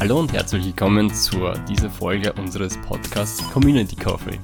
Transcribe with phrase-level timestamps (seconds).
[0.00, 4.40] Hallo und herzlich willkommen zur dieser Folge unseres Podcasts Community Coffee.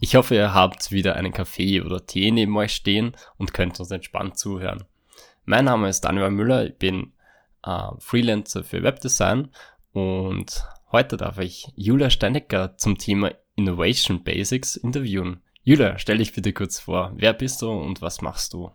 [0.00, 3.92] Ich hoffe, ihr habt wieder einen Kaffee oder Tee neben euch stehen und könnt uns
[3.92, 4.82] entspannt zuhören.
[5.44, 7.12] Mein Name ist Daniel Müller, ich bin
[7.62, 9.50] äh, Freelancer für Webdesign
[9.92, 15.42] und heute darf ich Julia Steinecker zum Thema Innovation Basics interviewen.
[15.62, 17.12] Julia, stell dich bitte kurz vor.
[17.14, 18.72] Wer bist du und was machst du?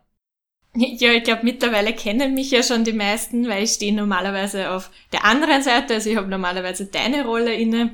[0.97, 4.89] Ja, ich glaube, mittlerweile kennen mich ja schon die meisten, weil ich stehe normalerweise auf
[5.11, 5.93] der anderen Seite.
[5.95, 7.91] Also ich habe normalerweise deine Rolle inne.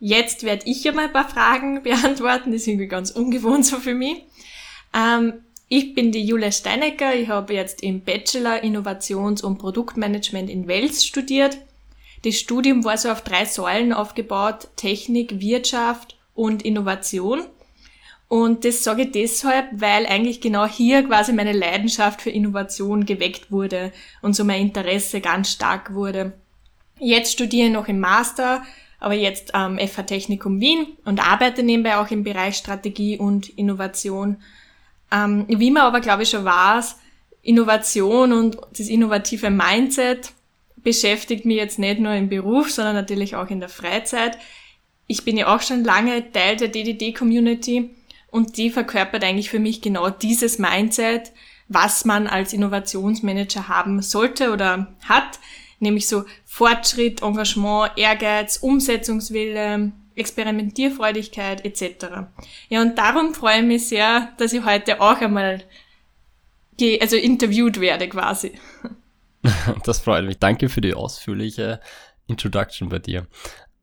[0.00, 2.52] Jetzt werde ich ja mal ein paar Fragen beantworten.
[2.52, 4.22] Das ist irgendwie ganz ungewohnt so für mich.
[4.94, 5.34] Ähm,
[5.68, 7.14] ich bin die Julia Steinecker.
[7.14, 11.58] Ich habe jetzt im Bachelor Innovations- und Produktmanagement in Wels studiert.
[12.24, 14.68] Das Studium war so auf drei Säulen aufgebaut.
[14.76, 17.42] Technik, Wirtschaft und Innovation.
[18.34, 23.52] Und das sage ich deshalb, weil eigentlich genau hier quasi meine Leidenschaft für Innovation geweckt
[23.52, 26.32] wurde und so mein Interesse ganz stark wurde.
[26.98, 28.64] Jetzt studiere ich noch im Master,
[28.98, 34.38] aber jetzt am FH Technikum Wien und arbeite nebenbei auch im Bereich Strategie und Innovation.
[35.12, 36.96] Ähm, wie man aber, glaube ich, schon weiß,
[37.42, 40.32] Innovation und das innovative Mindset
[40.78, 44.38] beschäftigt mich jetzt nicht nur im Beruf, sondern natürlich auch in der Freizeit.
[45.06, 47.90] Ich bin ja auch schon lange Teil der DDD-Community
[48.34, 51.30] und die verkörpert eigentlich für mich genau dieses Mindset,
[51.68, 55.38] was man als Innovationsmanager haben sollte oder hat,
[55.78, 62.06] nämlich so Fortschritt, Engagement, Ehrgeiz, Umsetzungswille, Experimentierfreudigkeit etc.
[62.68, 65.62] Ja, und darum freue ich mich sehr, dass ich heute auch einmal
[67.00, 68.58] also interviewt werde quasi.
[69.84, 70.38] Das freut mich.
[70.38, 71.78] Danke für die ausführliche
[72.26, 73.26] Introduction bei dir.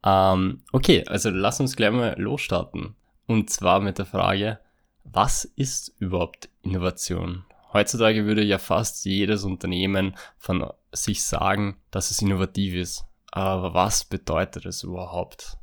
[0.03, 2.95] Ähm, okay, also lass uns gleich mal losstarten.
[3.27, 4.59] Und zwar mit der Frage,
[5.03, 7.45] was ist überhaupt Innovation?
[7.73, 13.06] Heutzutage würde ja fast jedes Unternehmen von sich sagen, dass es innovativ ist.
[13.31, 15.57] Aber was bedeutet es überhaupt?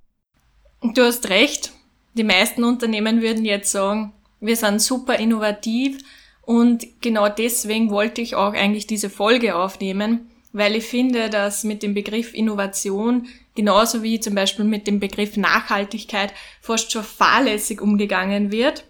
[0.83, 1.73] Du hast recht.
[2.15, 5.99] Die meisten Unternehmen würden jetzt sagen, wir sind super innovativ
[6.43, 11.83] und genau deswegen wollte ich auch eigentlich diese Folge aufnehmen, weil ich finde, dass mit
[11.83, 18.53] dem Begriff Innovation genauso wie zum Beispiel mit dem Begriff Nachhaltigkeit fast schon fahrlässig umgegangen
[18.53, 18.85] wird,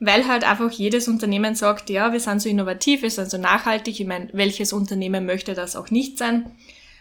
[0.00, 4.00] weil halt einfach jedes Unternehmen sagt, ja, wir sind so innovativ, wir sind so nachhaltig.
[4.00, 6.50] Ich meine, welches Unternehmen möchte das auch nicht sein?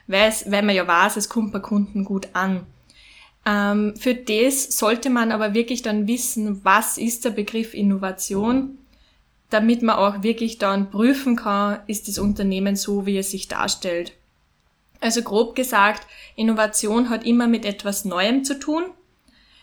[0.08, 2.66] Weil, weil man ja weiß, es kommt bei Kunden gut an.
[3.46, 8.78] Ähm, für das sollte man aber wirklich dann wissen, was ist der Begriff Innovation,
[9.54, 14.14] damit man auch wirklich dann prüfen kann, ist das Unternehmen so, wie es sich darstellt.
[15.00, 18.84] Also grob gesagt, Innovation hat immer mit etwas Neuem zu tun.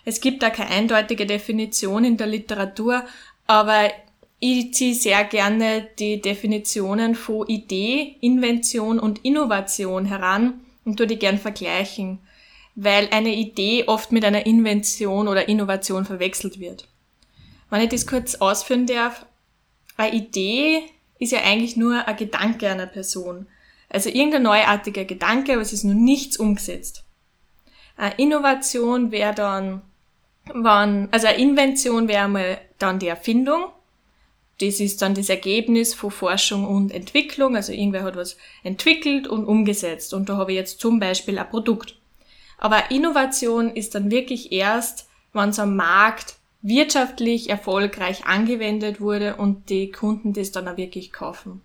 [0.04, 3.04] Es gibt da keine eindeutige Definition in der Literatur,
[3.46, 3.90] aber
[4.38, 11.18] ich ziehe sehr gerne die Definitionen von Idee, Invention und Innovation heran und tue die
[11.18, 12.18] gern vergleichen,
[12.74, 16.86] weil eine Idee oft mit einer Invention oder Innovation verwechselt wird.
[17.70, 19.26] Wenn ich das kurz ausführen darf,
[19.96, 20.82] eine Idee
[21.18, 23.46] ist ja eigentlich nur ein Gedanke einer Person.
[23.88, 27.04] Also irgendein neuartiger Gedanke, aber es ist noch nichts umgesetzt.
[27.96, 29.82] Eine Innovation wäre dann,
[30.54, 33.64] wann, also eine Invention wäre mal dann die Erfindung.
[34.60, 37.56] Das ist dann das Ergebnis von Forschung und Entwicklung.
[37.56, 40.14] Also irgendwer hat was entwickelt und umgesetzt.
[40.14, 41.96] Und da habe ich jetzt zum Beispiel ein Produkt.
[42.58, 49.70] Aber Innovation ist dann wirklich erst, wenn es am Markt wirtschaftlich erfolgreich angewendet wurde und
[49.70, 51.62] die Kunden das dann auch wirklich kaufen.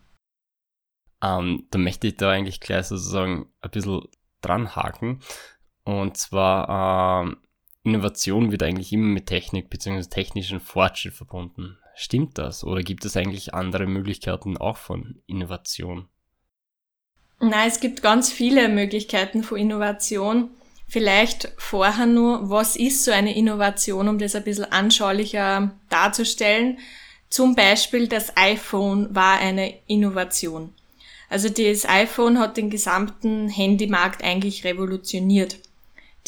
[1.21, 4.07] Ähm, da möchte ich da eigentlich gleich sozusagen ein bisschen
[4.41, 5.21] dran haken.
[5.83, 7.37] Und zwar, ähm,
[7.83, 10.09] Innovation wird eigentlich immer mit Technik bzw.
[10.09, 11.77] technischen Fortschritt verbunden.
[11.95, 12.63] Stimmt das?
[12.63, 16.09] Oder gibt es eigentlich andere Möglichkeiten auch von Innovation?
[17.39, 20.49] Nein, es gibt ganz viele Möglichkeiten von Innovation.
[20.95, 26.77] Vielleicht vorher nur, was ist so eine Innovation, um das ein bisschen anschaulicher darzustellen?
[27.27, 30.73] Zum Beispiel das iPhone war eine Innovation.
[31.27, 35.57] Also das iPhone hat den gesamten Handymarkt eigentlich revolutioniert.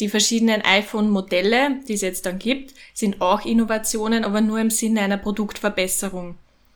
[0.00, 5.00] Die verschiedenen iPhone-Modelle, die es jetzt dann gibt, sind auch Innovationen, aber nur im Sinne
[5.00, 6.34] einer Produktverbesserung.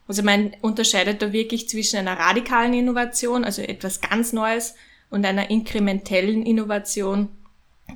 [0.09, 4.77] Also man unterscheidet da wirklich zwischen einer radikalen Innovation, also etwas ganz Neues,
[5.11, 7.29] und einer inkrementellen Innovation.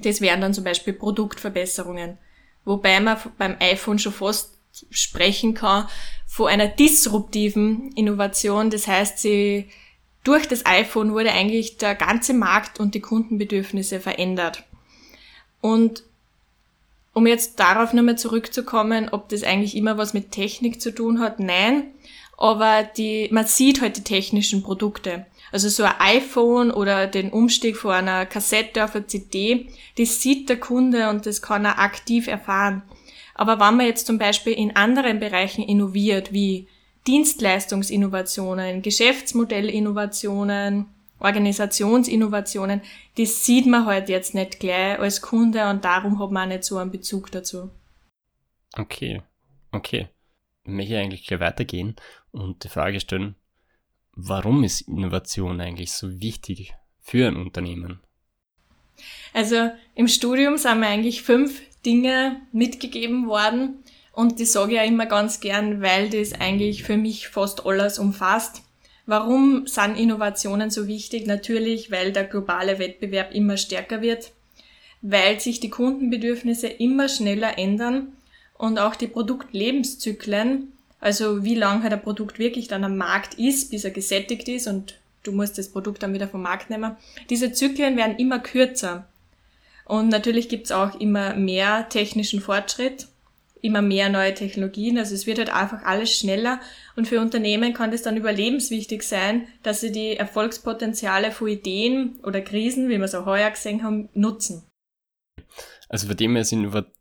[0.03, 2.19] Das wären dann zum Beispiel Produktverbesserungen.
[2.65, 4.55] Wobei man beim iPhone schon fast
[4.91, 5.89] sprechen kann
[6.27, 8.71] von einer disruptiven Innovation.
[8.71, 9.69] Das heißt, sie
[10.25, 14.65] durch das iPhone wurde eigentlich der ganze Markt und die Kundenbedürfnisse verändert.
[15.61, 16.03] Und
[17.13, 21.41] um jetzt darauf nochmal zurückzukommen, ob das eigentlich immer was mit Technik zu tun hat,
[21.41, 21.85] nein.
[22.37, 25.25] Aber die, man sieht halt die technischen Produkte.
[25.53, 30.49] Also so ein iPhone oder den Umstieg von einer Kassette auf eine CD, das sieht
[30.49, 32.83] der Kunde und das kann er aktiv erfahren.
[33.35, 36.69] Aber wenn man jetzt zum Beispiel in anderen Bereichen innoviert, wie
[37.07, 40.87] Dienstleistungsinnovationen, Geschäftsmodellinnovationen,
[41.19, 42.83] Organisationsinnovationen,
[43.17, 46.65] das sieht man halt jetzt nicht gleich als Kunde und darum hat man auch nicht
[46.65, 47.71] so einen Bezug dazu.
[48.77, 49.23] Okay,
[49.73, 50.09] okay.
[50.65, 51.97] Ich möchte eigentlich gleich weitergehen
[52.33, 53.37] und die Frage stellen,
[54.17, 58.01] warum ist Innovation eigentlich so wichtig für ein Unternehmen?
[59.33, 64.87] Also im Studium sind mir eigentlich fünf Dinge mitgegeben worden und die sage ich auch
[64.87, 68.63] immer ganz gern, weil das eigentlich für mich fast alles umfasst.
[69.05, 71.27] Warum sind Innovationen so wichtig?
[71.27, 74.33] Natürlich, weil der globale Wettbewerb immer stärker wird,
[75.03, 78.15] weil sich die Kundenbedürfnisse immer schneller ändern
[78.55, 80.73] und auch die Produktlebenszyklen,
[81.07, 84.67] also wie lange halt ein Produkt wirklich dann am Markt ist, bis er gesättigt ist
[84.67, 86.97] und du musst das Produkt dann wieder vom Markt nehmen,
[87.31, 89.07] diese Zyklen werden immer kürzer.
[89.85, 93.07] Und natürlich gibt's auch immer mehr technischen Fortschritt,
[93.63, 94.99] immer mehr neue Technologien.
[94.99, 96.59] Also es wird halt einfach alles schneller.
[96.97, 102.41] Und für Unternehmen kann das dann überlebenswichtig sein, dass sie die Erfolgspotenziale von Ideen oder
[102.41, 104.65] Krisen, wie wir es auch heuer gesehen haben, nutzen.
[105.89, 106.96] Also für dem ist Innovat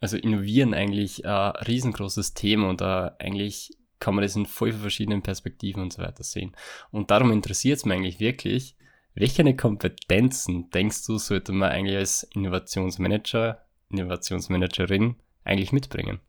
[0.00, 5.82] also Innovieren eigentlich ein riesengroßes Thema und eigentlich kann man das in voll verschiedenen Perspektiven
[5.82, 6.54] und so weiter sehen.
[6.90, 8.76] Und darum interessiert es mich eigentlich wirklich,
[9.14, 16.20] welche Kompetenzen denkst du, sollte man eigentlich als Innovationsmanager, Innovationsmanagerin eigentlich mitbringen?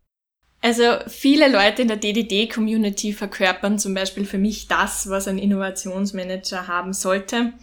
[0.62, 6.68] Also viele Leute in der DDD-Community verkörpern zum Beispiel für mich das, was ein Innovationsmanager
[6.68, 7.54] haben sollte.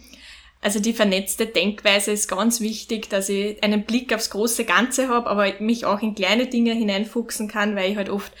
[0.61, 5.29] Also die vernetzte Denkweise ist ganz wichtig, dass ich einen Blick aufs große Ganze habe,
[5.29, 8.31] aber mich auch in kleine Dinge hineinfuchsen kann, weil ich halt oft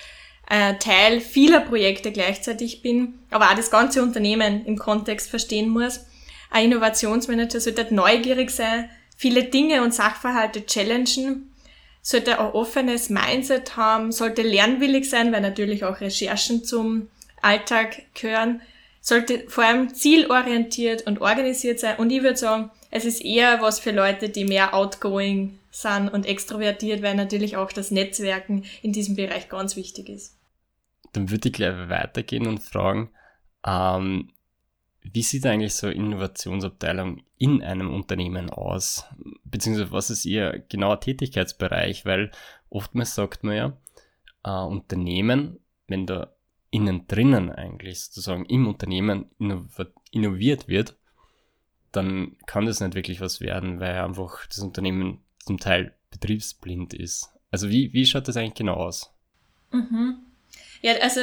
[0.49, 6.05] äh, Teil vieler Projekte gleichzeitig bin, aber auch das ganze Unternehmen im Kontext verstehen muss.
[6.49, 11.53] Ein Innovationsmanager sollte halt neugierig sein, viele Dinge und Sachverhalte challengen,
[12.01, 17.09] sollte ein offenes Mindset haben, sollte lernwillig sein, weil natürlich auch Recherchen zum
[17.41, 18.61] Alltag gehören,
[19.01, 21.97] sollte vor allem zielorientiert und organisiert sein.
[21.97, 26.25] Und ich würde sagen, es ist eher was für Leute, die mehr outgoing sind und
[26.25, 30.37] extrovertiert, weil natürlich auch das Netzwerken in diesem Bereich ganz wichtig ist.
[31.13, 33.11] Dann würde ich gleich weitergehen und fragen,
[33.65, 34.31] ähm,
[35.01, 39.05] wie sieht eigentlich so Innovationsabteilung in einem Unternehmen aus?
[39.45, 42.05] Beziehungsweise was ist ihr genauer Tätigkeitsbereich?
[42.05, 42.31] Weil
[42.69, 43.77] oftmals sagt man ja,
[44.43, 46.33] äh, Unternehmen, wenn da
[46.69, 49.29] innen drinnen eigentlich sozusagen im Unternehmen
[50.11, 50.95] innoviert wird,
[51.91, 57.29] dann kann das nicht wirklich was werden, weil einfach das Unternehmen zum Teil betriebsblind ist.
[57.51, 59.11] Also wie, wie schaut das eigentlich genau aus?
[59.71, 60.17] Mhm.
[60.81, 61.21] Ja, also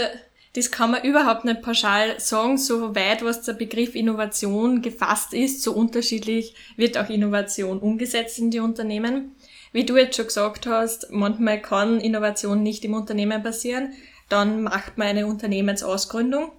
[0.55, 5.63] das kann man überhaupt nicht pauschal sagen, so weit was der Begriff Innovation gefasst ist,
[5.63, 9.33] so unterschiedlich wird auch Innovation umgesetzt in die Unternehmen.
[9.73, 13.95] Wie du jetzt schon gesagt hast, manchmal kann Innovation nicht im Unternehmen passieren,
[14.29, 16.53] dann macht man eine Unternehmensausgründung,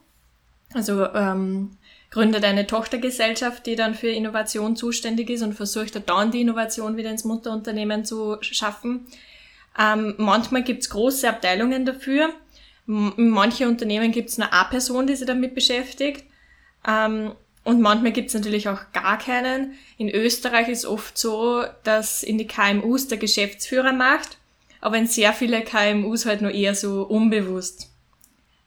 [0.74, 1.78] also ähm,
[2.12, 7.12] gründet eine Tochtergesellschaft, die dann für Innovation zuständig ist und versucht dann die Innovation wieder
[7.12, 9.08] ins Mutterunternehmen zu schaffen.
[9.78, 12.30] Ähm, manchmal gibt's große Abteilungen dafür,
[12.88, 16.24] in manchen Unternehmen gibt es nur eine Person, die sich damit beschäftigt.
[16.88, 17.32] Ähm,
[17.64, 19.74] und manchmal gibt es natürlich auch gar keinen.
[19.98, 24.38] In Österreich ist oft so, dass in die KMUs der Geschäftsführer macht,
[24.86, 27.90] aber in sehr viele KMUs halt nur eher so unbewusst.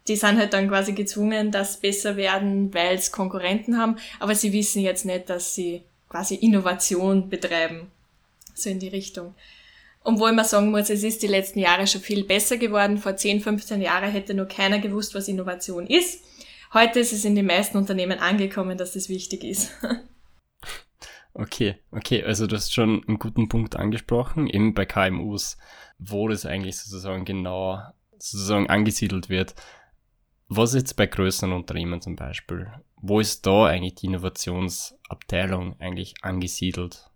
[0.09, 4.53] Die sind halt dann quasi gezwungen, dass besser werden, weil sie Konkurrenten haben, aber sie
[4.53, 7.93] wissen jetzt nicht, dass sie quasi Innovation betreiben.
[8.53, 9.37] So in die Richtung.
[10.03, 12.99] Obwohl man sagen muss, es ist die letzten Jahre schon viel besser geworden.
[12.99, 16.25] Vor 10, 15 Jahren hätte nur keiner gewusst, was Innovation ist.
[16.75, 19.71] Heute ist es in den meisten Unternehmen angekommen, dass das wichtig ist.
[21.39, 25.57] Okay, okay, also du hast schon einen guten Punkt angesprochen, eben bei KMUs,
[25.97, 27.81] wo das eigentlich sozusagen genau
[28.19, 29.55] sozusagen angesiedelt wird.
[30.49, 32.73] Was jetzt bei größeren Unternehmen zum Beispiel?
[32.97, 37.09] Wo ist da eigentlich die Innovationsabteilung eigentlich angesiedelt?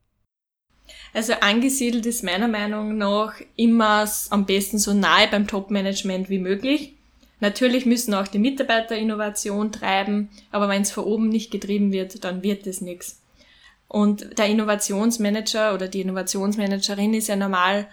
[1.12, 6.94] Also angesiedelt ist meiner Meinung nach immer am besten so nahe beim Top-Management wie möglich.
[7.40, 12.22] Natürlich müssen auch die Mitarbeiter Innovation treiben, aber wenn es von oben nicht getrieben wird,
[12.22, 13.21] dann wird es nichts.
[13.92, 17.86] Und der Innovationsmanager oder die Innovationsmanagerin ist ja normal,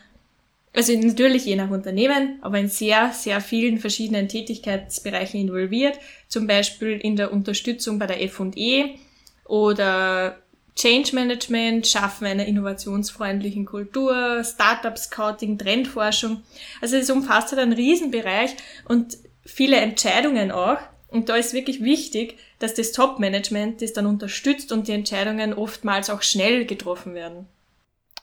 [0.74, 6.92] also natürlich je nach Unternehmen, aber in sehr, sehr vielen verschiedenen Tätigkeitsbereichen involviert, zum Beispiel
[6.92, 8.96] in der Unterstützung bei der F&E
[9.44, 10.38] oder
[10.74, 16.44] Change Management, Schaffen einer innovationsfreundlichen Kultur, Startup Scouting, Trendforschung.
[16.80, 18.52] Also es umfasst halt einen Riesenbereich
[18.88, 20.78] und viele Entscheidungen auch,
[21.12, 26.10] Und da ist wirklich wichtig, dass das Top-Management das dann unterstützt und die Entscheidungen oftmals
[26.10, 27.48] auch schnell getroffen werden.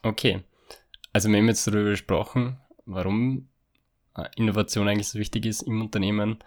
[0.02, 0.42] Okay.
[1.12, 3.48] Also wir haben jetzt darüber gesprochen, warum
[4.16, 6.38] äh, Innovation eigentlich so wichtig ist im Unternehmen,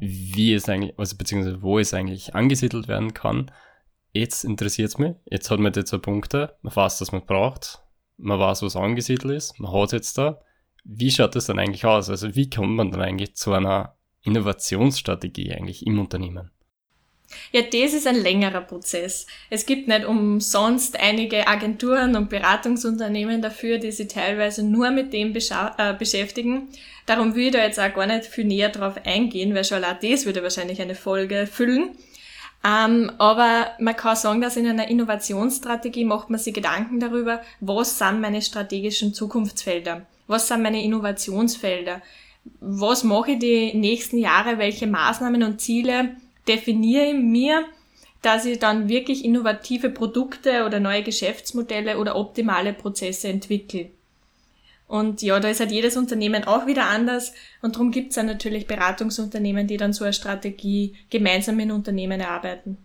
[0.00, 3.50] wie es eigentlich, also beziehungsweise wo es eigentlich angesiedelt werden kann.
[4.12, 5.14] Jetzt interessiert es mich.
[5.30, 6.56] Jetzt hat man die zwei Punkte.
[6.62, 7.80] Man weiß, was man braucht.
[8.16, 9.58] Man weiß, was angesiedelt ist.
[9.60, 10.40] Man hat es jetzt da.
[10.84, 12.10] Wie schaut das dann eigentlich aus?
[12.10, 16.50] Also wie kommt man dann eigentlich zu einer Innovationsstrategie eigentlich im Unternehmen?
[17.50, 19.26] Ja, das ist ein längerer Prozess.
[19.50, 25.34] Es gibt nicht umsonst einige Agenturen und Beratungsunternehmen dafür, die sich teilweise nur mit dem
[25.34, 26.68] äh, beschäftigen.
[27.06, 29.98] Darum will ich da jetzt auch gar nicht viel näher drauf eingehen, weil schon allein
[30.02, 31.96] das würde wahrscheinlich eine Folge füllen.
[32.64, 37.98] Ähm, aber man kann sagen, dass in einer Innovationsstrategie macht man sich Gedanken darüber, was
[37.98, 40.06] sind meine strategischen Zukunftsfelder?
[40.28, 42.02] Was sind meine Innovationsfelder?
[42.60, 44.58] Was mache ich die nächsten Jahre?
[44.58, 46.16] Welche Maßnahmen und Ziele
[46.48, 47.64] definiere ich mir,
[48.20, 53.90] dass ich dann wirklich innovative Produkte oder neue Geschäftsmodelle oder optimale Prozesse entwickle?
[54.92, 57.32] Und ja, da ist halt jedes Unternehmen auch wieder anders.
[57.62, 62.20] Und darum gibt es dann natürlich Beratungsunternehmen, die dann so eine Strategie gemeinsam in Unternehmen
[62.20, 62.76] erarbeiten.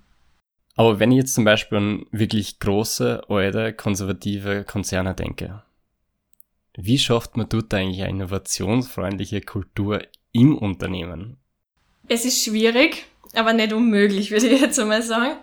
[0.77, 5.63] Aber wenn ich jetzt zum Beispiel an wirklich große, alte, konservative Konzerne denke,
[6.77, 11.37] wie schafft man dort eigentlich eine innovationsfreundliche Kultur im Unternehmen?
[12.07, 15.37] Es ist schwierig, aber nicht unmöglich, würde ich jetzt einmal sagen.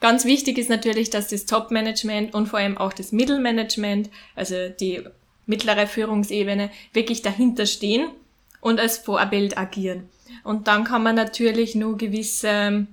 [0.00, 5.02] Ganz wichtig ist natürlich, dass das Top-Management und vor allem auch das Mittelmanagement, also die
[5.46, 8.08] mittlere Führungsebene wirklich dahinter stehen
[8.60, 10.08] und als Vorbild agieren.
[10.44, 12.86] Und dann kann man natürlich nur gewisse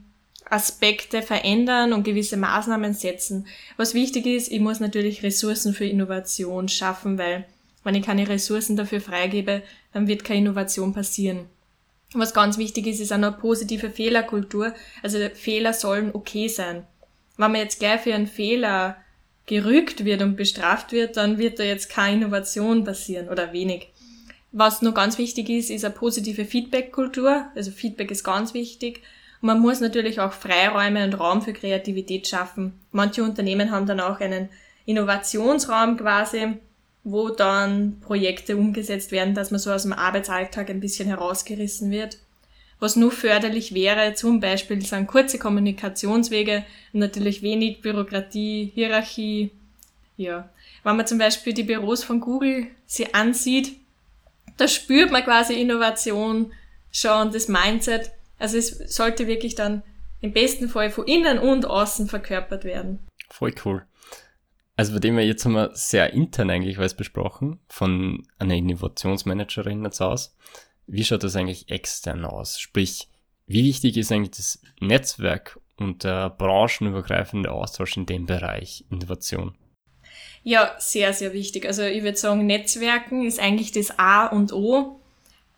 [0.49, 3.45] Aspekte verändern und gewisse Maßnahmen setzen.
[3.77, 7.45] Was wichtig ist, ich muss natürlich Ressourcen für Innovation schaffen, weil
[7.85, 9.61] wenn ich keine Ressourcen dafür freigebe,
[9.93, 11.45] dann wird keine Innovation passieren.
[12.13, 14.73] Was ganz wichtig ist, ist auch eine positive Fehlerkultur.
[15.03, 16.85] Also Fehler sollen okay sein.
[17.37, 18.97] Wenn man jetzt gleich für einen Fehler
[19.45, 23.91] gerügt wird und bestraft wird, dann wird da jetzt keine Innovation passieren oder wenig.
[24.51, 27.47] Was noch ganz wichtig ist, ist eine positive Feedback-Kultur.
[27.55, 29.01] Also Feedback ist ganz wichtig.
[29.41, 32.79] Und man muss natürlich auch Freiräume und Raum für Kreativität schaffen.
[32.91, 34.49] Manche Unternehmen haben dann auch einen
[34.85, 36.57] Innovationsraum quasi,
[37.05, 42.17] wo dann Projekte umgesetzt werden, dass man so aus dem Arbeitsalltag ein bisschen herausgerissen wird.
[42.79, 49.51] Was nur förderlich wäre, zum Beispiel sind kurze Kommunikationswege und natürlich wenig Bürokratie, Hierarchie.
[50.17, 50.50] Ja.
[50.83, 53.77] Wenn man zum Beispiel die Büros von Google sich ansieht,
[54.57, 56.51] da spürt man quasi Innovation
[56.91, 58.12] schon, das Mindset.
[58.39, 59.83] Also es sollte wirklich dann
[60.21, 63.00] im besten Fall von innen und außen verkörpert werden.
[63.29, 63.85] Voll cool.
[64.75, 69.84] Also bei dem wir jetzt haben wir sehr intern eigentlich was besprochen, von einer Innovationsmanagerin
[69.84, 70.36] jetzt aus.
[70.86, 72.60] Wie schaut das eigentlich extern aus?
[72.60, 73.08] Sprich,
[73.48, 79.55] wie wichtig ist eigentlich das Netzwerk und der branchenübergreifende Austausch in dem Bereich Innovation?
[80.44, 81.65] Ja, sehr, sehr wichtig.
[81.65, 85.00] Also ich würde sagen, Netzwerken ist eigentlich das A und O,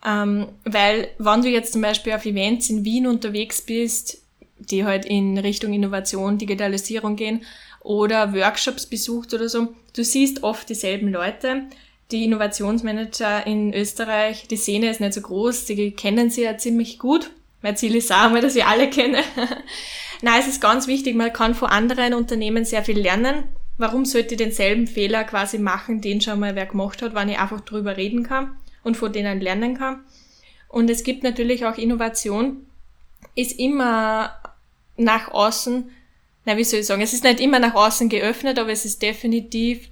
[0.05, 4.21] ähm, weil wenn du jetzt zum Beispiel auf Events in Wien unterwegs bist,
[4.59, 7.43] die halt in Richtung Innovation, Digitalisierung gehen
[7.87, 11.63] oder Workshops besucht oder so, du siehst oft dieselben Leute,
[12.11, 16.99] die Innovationsmanager in Österreich, die Szene ist nicht so groß, die kennen sie ja ziemlich
[16.99, 17.31] gut.
[17.61, 19.23] Mein Ziel ist auch mal, dass ich alle kenne.
[20.21, 23.43] Nein, es ist ganz wichtig, man kann von anderen Unternehmen sehr viel lernen.
[23.77, 27.39] Warum sollte ich denselben Fehler quasi machen, den schon mal wer gemacht hat, wenn ich
[27.39, 30.03] einfach drüber reden kann und von denen lernen kann?
[30.67, 32.65] Und es gibt natürlich auch Innovation,
[33.35, 34.31] ist immer
[34.97, 35.89] nach außen,
[36.47, 39.01] na, wie soll ich sagen, es ist nicht immer nach außen geöffnet, aber es ist
[39.01, 39.89] definitiv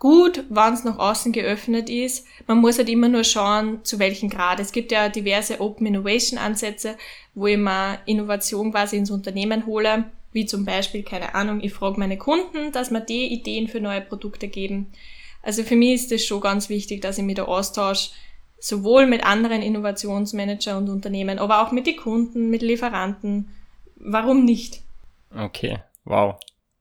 [0.00, 2.26] gut, wenn es nach außen geöffnet ist.
[2.48, 4.58] Man muss halt immer nur schauen, zu welchem Grad.
[4.58, 6.96] Es gibt ja diverse Open Innovation Ansätze,
[7.34, 12.00] wo ich mal Innovation quasi ins Unternehmen hole, wie zum Beispiel, keine Ahnung, ich frage
[12.00, 14.92] meine Kunden, dass mir die Ideen für neue Produkte geben.
[15.40, 18.10] Also für mich ist es schon ganz wichtig, dass ich mich da austausche,
[18.58, 23.50] sowohl mit anderen Innovationsmanager und Unternehmen, aber auch mit den Kunden, mit Lieferanten.
[23.94, 24.80] Warum nicht?
[25.32, 26.36] Okay, wow.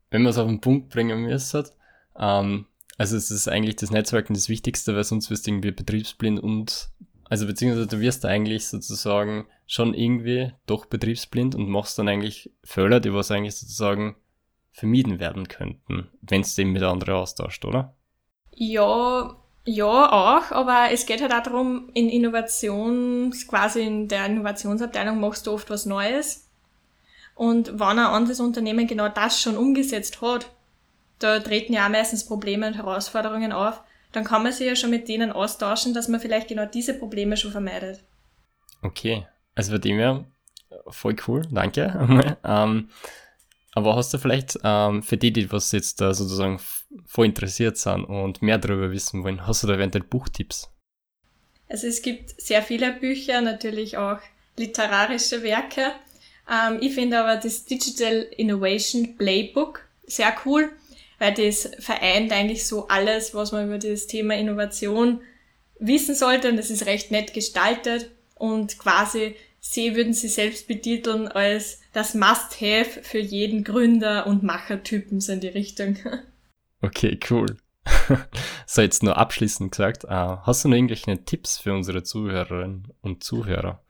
[0.10, 1.70] Wenn man es auf den Punkt bringen müsste,
[2.18, 2.66] ähm,
[2.98, 6.90] also es ist eigentlich das Netzwerken das Wichtigste, weil sonst wirst du irgendwie betriebsblind und,
[7.30, 13.00] also beziehungsweise du wirst eigentlich sozusagen schon irgendwie doch betriebsblind und machst dann eigentlich Fehler,
[13.00, 14.18] die was eigentlich sozusagen
[14.72, 17.96] vermieden werden könnten, wenn es dem mit anderen austauscht, oder?
[18.54, 19.36] Ja,
[19.66, 25.48] ja, auch, aber es geht halt auch darum, in Innovation, quasi in der Innovationsabteilung machst
[25.48, 26.50] du oft was Neues.
[27.42, 30.52] Und wenn ein anderes Unternehmen genau das schon umgesetzt hat,
[31.18, 33.82] da treten ja auch meistens Probleme und Herausforderungen auf,
[34.12, 37.36] dann kann man sich ja schon mit denen austauschen, dass man vielleicht genau diese Probleme
[37.36, 38.04] schon vermeidet.
[38.84, 40.26] Okay, also bei dem her,
[40.90, 42.38] voll cool, danke.
[42.44, 42.90] ähm,
[43.74, 46.60] aber hast du vielleicht ähm, für die, die was jetzt da sozusagen
[47.08, 50.70] voll interessiert sind und mehr darüber wissen wollen, hast du da eventuell Buchtipps?
[51.68, 54.20] Also es gibt sehr viele Bücher, natürlich auch
[54.58, 55.94] literarische Werke.
[56.51, 60.70] Ähm, ich finde aber das Digital Innovation Playbook sehr cool,
[61.17, 65.22] weil das vereint eigentlich so alles, was man über das Thema Innovation
[65.79, 71.27] wissen sollte und das ist recht nett gestaltet und quasi sie würden sie selbst betiteln
[71.27, 75.98] als das Must-Have für jeden Gründer und Machertypen so in die Richtung.
[76.84, 77.58] Okay, cool.
[78.65, 83.24] so, jetzt nur abschließend gesagt, uh, hast du noch irgendwelche Tipps für unsere Zuhörerinnen und
[83.24, 83.84] Zuhörer?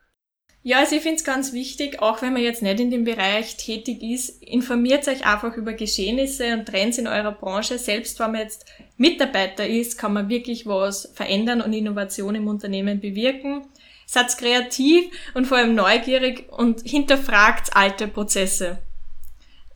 [0.64, 3.58] Ja, also ich finde es ganz wichtig, auch wenn man jetzt nicht in dem Bereich
[3.58, 7.80] tätig ist, informiert euch einfach über Geschehnisse und Trends in eurer Branche.
[7.80, 8.66] Selbst wenn man jetzt
[8.96, 13.66] Mitarbeiter ist, kann man wirklich was verändern und Innovation im Unternehmen bewirken.
[14.06, 18.78] Seid kreativ und vor allem neugierig und hinterfragt alte Prozesse.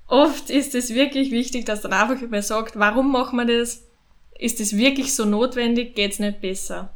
[0.08, 3.84] Oft ist es wirklich wichtig, dass dann einfach über sagt, warum machen wir das?
[4.38, 5.96] Ist es wirklich so notwendig?
[5.96, 6.95] Geht's nicht besser?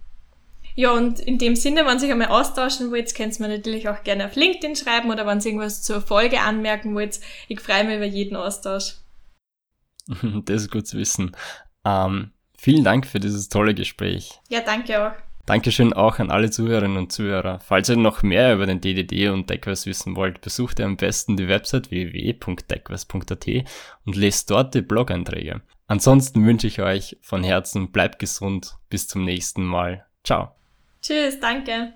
[0.80, 4.02] Ja, und in dem Sinne, wenn ihr einmal austauschen wollt, könnt ihr mir natürlich auch
[4.06, 7.20] gerne auf LinkedIn schreiben oder wenn ihr irgendwas zur Folge anmerken wollt.
[7.50, 8.96] Ich freue mich über jeden Austausch.
[10.46, 11.36] Das ist gut zu wissen.
[11.84, 14.40] Ähm, vielen Dank für dieses tolle Gespräch.
[14.48, 15.12] Ja, danke auch.
[15.46, 17.60] Dankeschön auch an alle Zuhörerinnen und Zuhörer.
[17.60, 21.36] Falls ihr noch mehr über den DDD und Deckverse wissen wollt, besucht ihr am besten
[21.36, 23.48] die Website www.deckverse.at
[24.06, 25.60] und lest dort die Blog-Einträge.
[25.88, 30.06] Ansonsten wünsche ich euch von Herzen, bleibt gesund, bis zum nächsten Mal.
[30.24, 30.56] Ciao.
[31.01, 31.94] Tschüss, danke.